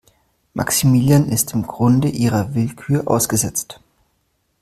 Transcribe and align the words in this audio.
Maximilian 0.55 1.27
ist 1.27 1.53
im 1.53 1.61
Grunde 1.67 2.09
ihrer 2.09 2.55
Willkür 2.55 3.07
ausgesetzt. 3.07 3.79